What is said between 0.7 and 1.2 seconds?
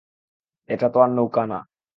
এটা তো আর